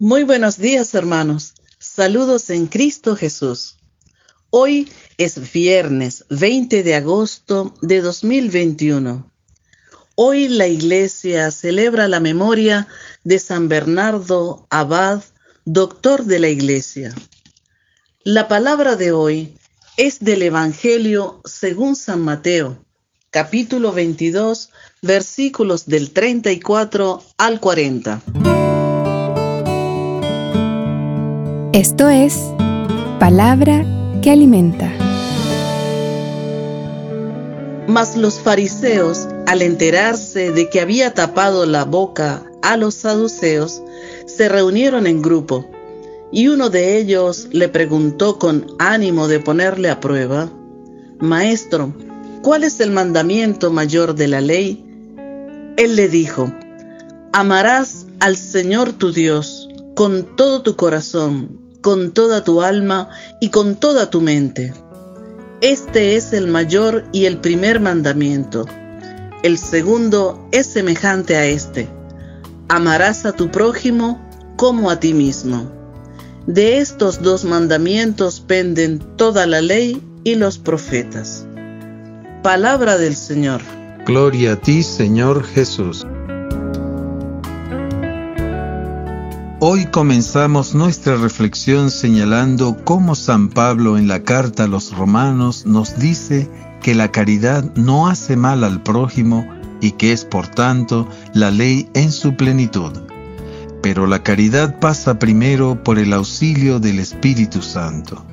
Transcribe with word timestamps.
Muy 0.00 0.22
buenos 0.22 0.58
días, 0.58 0.94
hermanos. 0.94 1.54
Saludos 1.80 2.50
en 2.50 2.68
Cristo 2.68 3.16
Jesús. 3.16 3.78
Hoy 4.48 4.88
es 5.16 5.50
viernes 5.52 6.24
20 6.30 6.84
de 6.84 6.94
agosto 6.94 7.74
de 7.82 8.00
2021. 8.00 9.28
Hoy 10.14 10.46
la 10.46 10.68
iglesia 10.68 11.50
celebra 11.50 12.06
la 12.06 12.20
memoria 12.20 12.86
de 13.24 13.40
San 13.40 13.68
Bernardo 13.68 14.68
Abad, 14.70 15.24
doctor 15.64 16.26
de 16.26 16.38
la 16.38 16.48
iglesia. 16.48 17.12
La 18.22 18.46
palabra 18.46 18.94
de 18.94 19.10
hoy 19.10 19.58
es 19.96 20.20
del 20.20 20.42
Evangelio 20.42 21.40
según 21.44 21.96
San 21.96 22.20
Mateo, 22.20 22.84
capítulo 23.30 23.90
22, 23.90 24.70
versículos 25.02 25.86
del 25.86 26.12
34 26.12 27.20
al 27.36 27.58
40. 27.58 28.67
Esto 31.78 32.08
es 32.08 32.36
palabra 33.20 33.86
que 34.20 34.32
alimenta. 34.32 34.90
Mas 37.86 38.16
los 38.16 38.40
fariseos, 38.40 39.28
al 39.46 39.62
enterarse 39.62 40.50
de 40.50 40.68
que 40.70 40.80
había 40.80 41.14
tapado 41.14 41.66
la 41.66 41.84
boca 41.84 42.42
a 42.62 42.76
los 42.76 42.94
saduceos, 42.94 43.80
se 44.26 44.48
reunieron 44.48 45.06
en 45.06 45.22
grupo, 45.22 45.70
y 46.32 46.48
uno 46.48 46.68
de 46.68 46.98
ellos 46.98 47.46
le 47.52 47.68
preguntó 47.68 48.40
con 48.40 48.66
ánimo 48.80 49.28
de 49.28 49.38
ponerle 49.38 49.88
a 49.88 50.00
prueba, 50.00 50.50
Maestro, 51.20 51.94
¿cuál 52.42 52.64
es 52.64 52.80
el 52.80 52.90
mandamiento 52.90 53.70
mayor 53.70 54.16
de 54.16 54.26
la 54.26 54.40
ley? 54.40 54.84
Él 55.76 55.94
le 55.94 56.08
dijo, 56.08 56.52
Amarás 57.32 58.06
al 58.18 58.36
Señor 58.36 58.94
tu 58.94 59.12
Dios 59.12 59.68
con 59.94 60.34
todo 60.34 60.62
tu 60.62 60.74
corazón, 60.74 61.67
con 61.80 62.12
toda 62.12 62.44
tu 62.44 62.62
alma 62.62 63.08
y 63.40 63.50
con 63.50 63.76
toda 63.76 64.10
tu 64.10 64.20
mente. 64.20 64.72
Este 65.60 66.16
es 66.16 66.32
el 66.32 66.46
mayor 66.46 67.04
y 67.12 67.24
el 67.24 67.38
primer 67.38 67.80
mandamiento. 67.80 68.66
El 69.42 69.58
segundo 69.58 70.48
es 70.52 70.66
semejante 70.66 71.36
a 71.36 71.46
este. 71.46 71.88
Amarás 72.68 73.24
a 73.26 73.32
tu 73.32 73.50
prójimo 73.50 74.20
como 74.56 74.90
a 74.90 75.00
ti 75.00 75.14
mismo. 75.14 75.70
De 76.46 76.78
estos 76.78 77.22
dos 77.22 77.44
mandamientos 77.44 78.40
penden 78.40 78.98
toda 79.16 79.46
la 79.46 79.60
ley 79.60 80.02
y 80.24 80.34
los 80.34 80.58
profetas. 80.58 81.46
Palabra 82.42 82.98
del 82.98 83.16
Señor. 83.16 83.60
Gloria 84.06 84.52
a 84.52 84.56
ti, 84.56 84.82
Señor 84.82 85.44
Jesús. 85.44 86.06
Hoy 89.60 89.86
comenzamos 89.86 90.76
nuestra 90.76 91.16
reflexión 91.16 91.90
señalando 91.90 92.76
cómo 92.84 93.16
San 93.16 93.48
Pablo 93.48 93.98
en 93.98 94.06
la 94.06 94.22
carta 94.22 94.64
a 94.64 94.68
los 94.68 94.96
romanos 94.96 95.66
nos 95.66 95.98
dice 95.98 96.48
que 96.80 96.94
la 96.94 97.10
caridad 97.10 97.64
no 97.74 98.06
hace 98.06 98.36
mal 98.36 98.62
al 98.62 98.84
prójimo 98.84 99.44
y 99.80 99.92
que 99.92 100.12
es 100.12 100.24
por 100.24 100.46
tanto 100.46 101.08
la 101.34 101.50
ley 101.50 101.88
en 101.94 102.12
su 102.12 102.36
plenitud. 102.36 102.92
Pero 103.82 104.06
la 104.06 104.22
caridad 104.22 104.78
pasa 104.78 105.18
primero 105.18 105.82
por 105.82 105.98
el 105.98 106.12
auxilio 106.12 106.78
del 106.78 107.00
Espíritu 107.00 107.60
Santo. 107.60 108.24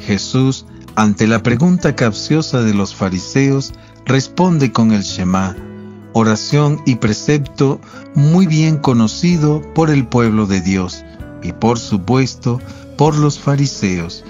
Jesús, 0.00 0.66
ante 0.96 1.26
la 1.26 1.42
pregunta 1.42 1.96
capciosa 1.96 2.60
de 2.60 2.74
los 2.74 2.94
fariseos, 2.94 3.72
responde 4.04 4.70
con 4.70 4.92
el 4.92 5.00
Shema, 5.00 5.56
oración 6.12 6.80
y 6.86 6.96
precepto 6.96 7.80
muy 8.14 8.46
bien 8.46 8.78
conocido 8.78 9.62
por 9.74 9.90
el 9.90 10.06
pueblo 10.06 10.46
de 10.46 10.60
Dios 10.60 11.04
y 11.42 11.52
por 11.52 11.78
supuesto 11.78 12.60
por 12.96 13.16
los 13.16 13.38
fariseos, 13.38 14.24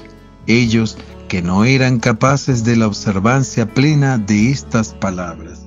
ellos 0.47 0.97
que 1.28 1.42
no 1.42 1.64
eran 1.64 1.98
capaces 1.98 2.64
de 2.64 2.77
la 2.77 2.86
observancia 2.86 3.66
plena 3.66 4.18
de 4.18 4.51
estas 4.51 4.95
palabras. 4.95 5.67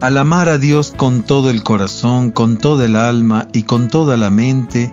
Al 0.00 0.18
amar 0.18 0.48
a 0.48 0.58
Dios 0.58 0.92
con 0.96 1.22
todo 1.22 1.48
el 1.50 1.62
corazón, 1.62 2.30
con 2.30 2.58
toda 2.58 2.86
el 2.86 2.96
alma 2.96 3.48
y 3.52 3.62
con 3.62 3.88
toda 3.88 4.16
la 4.16 4.30
mente, 4.30 4.92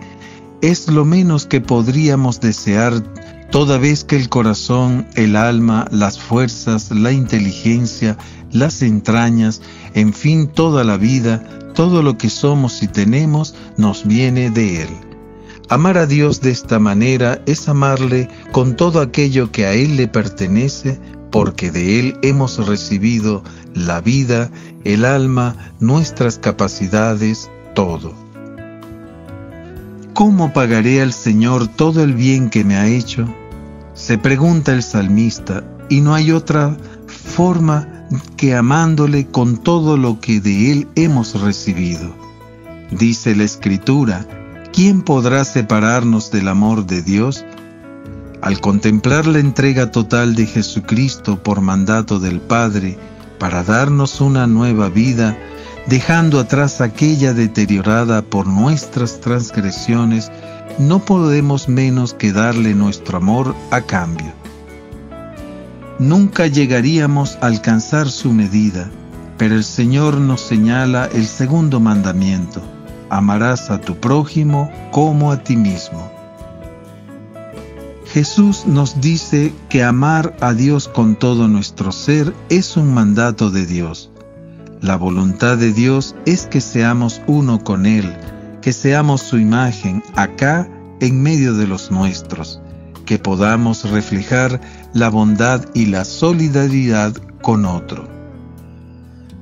es 0.61 0.87
lo 0.87 1.03
menos 1.03 1.45
que 1.45 1.61
podríamos 1.61 2.39
desear 2.39 3.01
toda 3.51 3.77
vez 3.77 4.03
que 4.03 4.15
el 4.15 4.29
corazón, 4.29 5.07
el 5.15 5.35
alma, 5.35 5.87
las 5.91 6.19
fuerzas, 6.19 6.91
la 6.91 7.11
inteligencia, 7.11 8.17
las 8.51 8.81
entrañas, 8.81 9.61
en 9.93 10.13
fin, 10.13 10.47
toda 10.47 10.83
la 10.83 10.97
vida, 10.97 11.43
todo 11.73 12.03
lo 12.03 12.17
que 12.17 12.29
somos 12.29 12.83
y 12.83 12.87
tenemos, 12.87 13.55
nos 13.77 14.05
viene 14.05 14.49
de 14.49 14.83
Él. 14.83 14.89
Amar 15.69 15.97
a 15.97 16.05
Dios 16.05 16.41
de 16.41 16.51
esta 16.51 16.79
manera 16.79 17.41
es 17.45 17.69
amarle 17.69 18.27
con 18.51 18.75
todo 18.75 19.01
aquello 19.01 19.51
que 19.51 19.65
a 19.65 19.73
Él 19.73 19.97
le 19.97 20.07
pertenece, 20.07 20.99
porque 21.31 21.71
de 21.71 21.99
Él 21.99 22.17
hemos 22.23 22.65
recibido 22.65 23.43
la 23.75 24.01
vida, 24.01 24.49
el 24.83 25.05
alma, 25.05 25.55
nuestras 25.79 26.39
capacidades, 26.39 27.51
todo. 27.75 28.13
¿Cómo 30.13 30.51
pagaré 30.51 31.01
al 31.01 31.13
Señor 31.13 31.67
todo 31.67 32.03
el 32.03 32.13
bien 32.13 32.49
que 32.49 32.63
me 32.63 32.75
ha 32.75 32.87
hecho? 32.87 33.27
Se 33.99 34.17
pregunta 34.17 34.71
el 34.71 34.81
salmista, 34.81 35.61
y 35.89 35.99
no 35.99 36.15
hay 36.15 36.31
otra 36.31 36.77
forma 37.05 38.07
que 38.37 38.55
amándole 38.55 39.27
con 39.27 39.57
todo 39.57 39.97
lo 39.97 40.21
que 40.21 40.39
de 40.39 40.71
Él 40.71 40.87
hemos 40.95 41.39
recibido. 41.41 42.15
Dice 42.91 43.35
la 43.35 43.43
Escritura, 43.43 44.25
¿quién 44.71 45.01
podrá 45.01 45.43
separarnos 45.43 46.31
del 46.31 46.47
amor 46.47 46.85
de 46.85 47.01
Dios? 47.01 47.45
Al 48.41 48.61
contemplar 48.61 49.27
la 49.27 49.39
entrega 49.39 49.91
total 49.91 50.33
de 50.33 50.45
Jesucristo 50.45 51.43
por 51.43 51.59
mandato 51.59 52.21
del 52.21 52.39
Padre 52.39 52.97
para 53.37 53.63
darnos 53.63 54.21
una 54.21 54.47
nueva 54.47 54.87
vida, 54.87 55.37
dejando 55.87 56.39
atrás 56.39 56.79
aquella 56.79 57.33
deteriorada 57.33 58.21
por 58.21 58.47
nuestras 58.47 59.19
transgresiones, 59.19 60.31
no 60.77 60.99
podemos 60.99 61.67
menos 61.67 62.13
que 62.13 62.31
darle 62.31 62.75
nuestro 62.75 63.17
amor 63.17 63.55
a 63.71 63.81
cambio 63.81 64.39
nunca 65.99 66.47
llegaríamos 66.47 67.37
a 67.41 67.47
alcanzar 67.47 68.09
su 68.09 68.33
medida, 68.33 68.89
pero 69.37 69.55
el 69.55 69.63
Señor 69.63 70.17
nos 70.17 70.41
señala 70.41 71.09
el 71.13 71.27
segundo 71.27 71.79
mandamiento, 71.79 72.61
amarás 73.09 73.69
a 73.69 73.79
tu 73.79 73.95
prójimo 73.95 74.71
como 74.91 75.31
a 75.31 75.43
ti 75.43 75.55
mismo. 75.55 76.09
Jesús 78.05 78.63
nos 78.65 78.99
dice 79.01 79.53
que 79.67 79.83
amar 79.83 80.35
a 80.39 80.53
Dios 80.53 80.87
con 80.87 81.15
todo 81.15 81.47
nuestro 81.47 81.91
ser 81.91 82.33
es 82.49 82.75
un 82.75 82.91
mandato 82.91 83.51
de 83.51 83.67
Dios. 83.67 84.09
La 84.81 84.95
voluntad 84.95 85.57
de 85.57 85.73
Dios 85.73 86.15
es 86.25 86.47
que 86.47 86.61
seamos 86.61 87.21
uno 87.27 87.63
con 87.63 87.85
Él, 87.85 88.15
que 88.61 88.73
seamos 88.73 89.21
su 89.21 89.37
imagen 89.37 90.03
acá 90.15 90.69
en 90.99 91.21
medio 91.21 91.53
de 91.53 91.67
los 91.67 91.91
nuestros 91.91 92.61
que 93.05 93.17
podamos 93.17 93.89
reflejar 93.89 94.61
la 94.93 95.09
bondad 95.09 95.65
y 95.73 95.87
la 95.87 96.05
solidaridad 96.05 97.13
con 97.41 97.65
otro. 97.65 98.07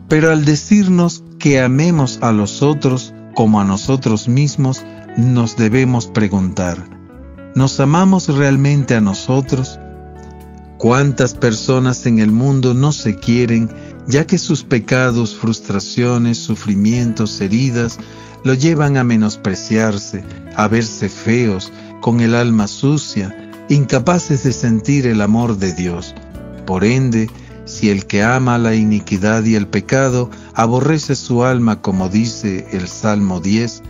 Pero 0.07 0.31
al 0.31 0.45
decirnos 0.45 1.21
que 1.37 1.59
amemos 1.59 2.19
a 2.21 2.31
los 2.31 2.61
otros 2.61 3.13
como 3.35 3.59
a 3.59 3.65
nosotros 3.65 4.29
mismos, 4.29 4.85
nos 5.17 5.57
debemos 5.57 6.07
preguntar, 6.07 6.77
¿nos 7.55 7.79
amamos 7.81 8.29
realmente 8.29 8.95
a 8.95 9.01
nosotros? 9.01 9.79
¿Cuántas 10.77 11.33
personas 11.33 12.05
en 12.05 12.19
el 12.19 12.31
mundo 12.31 12.73
no 12.73 12.93
se 12.93 13.15
quieren 13.15 13.69
ya 14.07 14.25
que 14.25 14.37
sus 14.37 14.63
pecados, 14.63 15.35
frustraciones, 15.35 16.37
sufrimientos, 16.37 17.39
heridas, 17.41 17.99
lo 18.43 18.53
llevan 18.53 18.97
a 18.97 19.03
menospreciarse, 19.03 20.23
a 20.55 20.67
verse 20.67 21.09
feos, 21.09 21.71
con 22.01 22.21
el 22.21 22.35
alma 22.35 22.67
sucia, 22.67 23.51
incapaces 23.69 24.43
de 24.43 24.53
sentir 24.53 25.07
el 25.07 25.21
amor 25.21 25.57
de 25.57 25.73
Dios. 25.73 26.15
Por 26.65 26.85
ende, 26.85 27.29
si 27.65 27.89
el 27.89 28.05
que 28.05 28.23
ama 28.23 28.57
la 28.57 28.75
iniquidad 28.75 29.43
y 29.43 29.55
el 29.55 29.67
pecado 29.67 30.29
aborrece 30.53 31.15
su 31.15 31.43
alma, 31.43 31.81
como 31.81 32.07
dice 32.07 32.67
el 32.71 32.87
Salmo 32.87 33.41
10, 33.41 33.83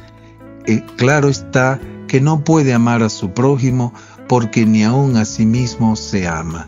eh, 0.65 0.83
claro 0.95 1.29
está 1.29 1.79
que 2.07 2.19
no 2.21 2.43
puede 2.43 2.73
amar 2.73 3.03
a 3.03 3.09
su 3.09 3.33
prójimo 3.33 3.93
porque 4.27 4.65
ni 4.65 4.83
aun 4.83 5.15
a 5.17 5.25
sí 5.25 5.45
mismo 5.45 5.95
se 5.95 6.27
ama. 6.27 6.67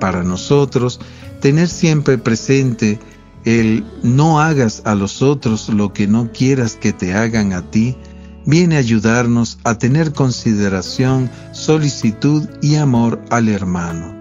Para 0.00 0.22
nosotros, 0.22 1.00
tener 1.40 1.68
siempre 1.68 2.18
presente 2.18 2.98
el 3.44 3.84
no 4.02 4.40
hagas 4.40 4.82
a 4.84 4.94
los 4.94 5.22
otros 5.22 5.68
lo 5.68 5.92
que 5.92 6.08
no 6.08 6.32
quieras 6.32 6.76
que 6.76 6.92
te 6.92 7.14
hagan 7.14 7.52
a 7.52 7.70
ti, 7.70 7.96
viene 8.44 8.76
a 8.76 8.80
ayudarnos 8.80 9.58
a 9.64 9.78
tener 9.78 10.12
consideración, 10.12 11.30
solicitud 11.52 12.48
y 12.60 12.76
amor 12.76 13.20
al 13.30 13.48
hermano. 13.48 14.16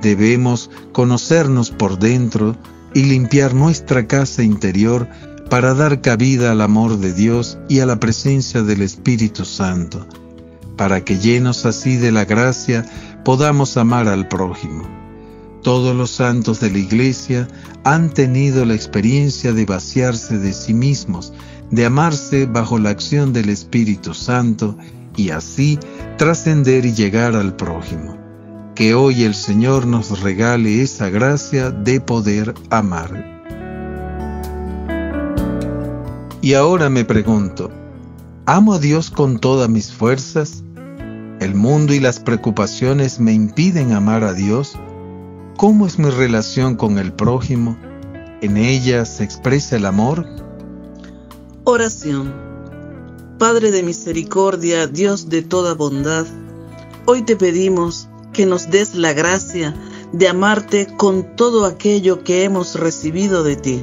Debemos 0.00 0.70
conocernos 0.92 1.70
por 1.70 1.98
dentro 1.98 2.56
y 2.94 3.02
limpiar 3.02 3.54
nuestra 3.54 4.06
casa 4.06 4.42
interior 4.42 5.08
para 5.50 5.74
dar 5.74 6.00
cabida 6.00 6.52
al 6.52 6.60
amor 6.60 6.98
de 6.98 7.12
Dios 7.12 7.58
y 7.68 7.80
a 7.80 7.86
la 7.86 7.98
presencia 7.98 8.62
del 8.62 8.82
Espíritu 8.82 9.44
Santo, 9.44 10.06
para 10.76 11.04
que 11.04 11.18
llenos 11.18 11.66
así 11.66 11.96
de 11.96 12.12
la 12.12 12.24
gracia 12.24 12.84
podamos 13.24 13.76
amar 13.76 14.08
al 14.08 14.28
prójimo. 14.28 14.95
Todos 15.66 15.96
los 15.96 16.12
santos 16.12 16.60
de 16.60 16.70
la 16.70 16.78
Iglesia 16.78 17.48
han 17.82 18.14
tenido 18.14 18.64
la 18.64 18.74
experiencia 18.74 19.52
de 19.52 19.66
vaciarse 19.66 20.38
de 20.38 20.52
sí 20.52 20.72
mismos, 20.72 21.32
de 21.72 21.84
amarse 21.84 22.46
bajo 22.46 22.78
la 22.78 22.90
acción 22.90 23.32
del 23.32 23.48
Espíritu 23.48 24.14
Santo 24.14 24.78
y 25.16 25.30
así 25.30 25.76
trascender 26.18 26.86
y 26.86 26.94
llegar 26.94 27.34
al 27.34 27.56
prójimo. 27.56 28.16
Que 28.76 28.94
hoy 28.94 29.24
el 29.24 29.34
Señor 29.34 29.88
nos 29.88 30.20
regale 30.20 30.82
esa 30.82 31.10
gracia 31.10 31.72
de 31.72 32.00
poder 32.00 32.54
amar. 32.70 33.42
Y 36.42 36.54
ahora 36.54 36.90
me 36.90 37.04
pregunto, 37.04 37.72
¿amo 38.46 38.74
a 38.74 38.78
Dios 38.78 39.10
con 39.10 39.40
todas 39.40 39.68
mis 39.68 39.90
fuerzas? 39.90 40.62
¿El 41.40 41.56
mundo 41.56 41.92
y 41.92 41.98
las 41.98 42.20
preocupaciones 42.20 43.18
me 43.18 43.32
impiden 43.32 43.90
amar 43.94 44.22
a 44.22 44.32
Dios? 44.32 44.78
¿Cómo 45.56 45.86
es 45.86 45.98
mi 45.98 46.10
relación 46.10 46.76
con 46.76 46.98
el 46.98 47.14
prójimo? 47.14 47.78
¿En 48.42 48.58
ella 48.58 49.06
se 49.06 49.24
expresa 49.24 49.76
el 49.76 49.86
amor? 49.86 50.26
Oración. 51.64 52.34
Padre 53.38 53.70
de 53.70 53.82
misericordia, 53.82 54.86
Dios 54.86 55.30
de 55.30 55.40
toda 55.40 55.72
bondad, 55.72 56.26
hoy 57.06 57.22
te 57.22 57.36
pedimos 57.36 58.06
que 58.34 58.44
nos 58.44 58.70
des 58.70 58.94
la 58.96 59.14
gracia 59.14 59.74
de 60.12 60.28
amarte 60.28 60.88
con 60.98 61.36
todo 61.36 61.64
aquello 61.64 62.22
que 62.22 62.44
hemos 62.44 62.74
recibido 62.74 63.42
de 63.42 63.56
ti. 63.56 63.82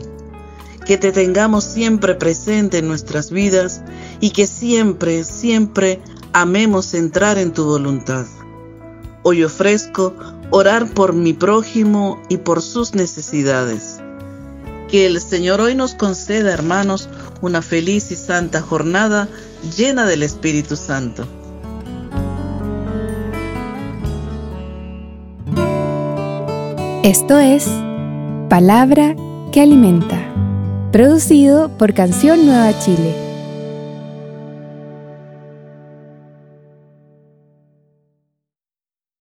Que 0.85 0.99
te 0.99 1.11
tengamos 1.11 1.63
siempre 1.63 2.13
presente 2.13 2.77
en 2.77 2.87
nuestras 2.87 3.31
vidas 3.31 3.81
y 4.19 4.29
que 4.29 4.45
siempre, 4.45 5.23
siempre 5.23 6.01
amemos 6.33 6.93
entrar 6.93 7.39
en 7.39 7.51
tu 7.51 7.65
voluntad. 7.65 8.27
Hoy 9.25 9.45
ofrezco 9.45 10.13
orar 10.49 10.93
por 10.93 11.13
mi 11.13 11.31
prójimo 11.31 12.21
y 12.27 12.37
por 12.37 12.61
sus 12.61 12.93
necesidades. 12.93 14.01
Que 14.89 15.05
el 15.05 15.21
Señor 15.21 15.61
hoy 15.61 15.75
nos 15.75 15.95
conceda, 15.95 16.53
hermanos, 16.53 17.07
una 17.41 17.61
feliz 17.61 18.11
y 18.11 18.17
santa 18.17 18.61
jornada 18.61 19.29
llena 19.77 20.05
del 20.05 20.23
Espíritu 20.23 20.75
Santo. 20.75 21.25
Esto 27.03 27.39
es 27.39 27.65
Palabra 28.49 29.15
que 29.53 29.61
Alimenta, 29.61 30.19
producido 30.91 31.69
por 31.77 31.93
Canción 31.93 32.45
Nueva 32.45 32.77
Chile 32.79 33.22